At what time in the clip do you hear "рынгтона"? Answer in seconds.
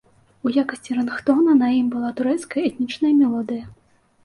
0.99-1.51